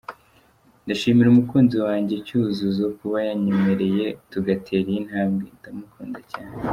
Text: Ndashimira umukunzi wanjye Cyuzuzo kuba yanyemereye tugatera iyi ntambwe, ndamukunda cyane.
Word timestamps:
Ndashimira 0.83 1.27
umukunzi 1.31 1.77
wanjye 1.85 2.15
Cyuzuzo 2.25 2.85
kuba 2.97 3.17
yanyemereye 3.27 4.05
tugatera 4.31 4.87
iyi 4.91 5.01
ntambwe, 5.07 5.47
ndamukunda 5.59 6.19
cyane. 6.31 6.53